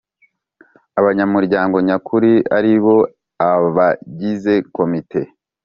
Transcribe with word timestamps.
abanyamuryango 0.99 1.75
nyakuri 1.87 2.31
ari 2.57 2.73
bo 2.83 2.97
Abagize 3.51 4.53
Komite 4.75 5.21